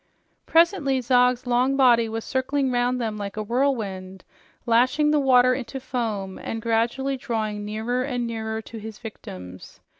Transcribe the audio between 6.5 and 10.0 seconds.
gradually drawing nearer and nearer to his victims.